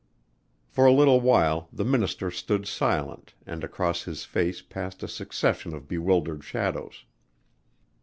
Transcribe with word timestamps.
For 0.67 0.87
a 0.87 0.91
little 0.91 1.21
while 1.21 1.69
the 1.71 1.85
minister 1.85 2.31
stood 2.31 2.65
silent 2.65 3.35
and 3.45 3.63
across 3.63 4.01
his 4.05 4.25
face 4.25 4.59
passed 4.59 5.03
a 5.03 5.07
succession 5.07 5.75
of 5.75 5.87
bewildered 5.87 6.43
shadows. 6.43 7.05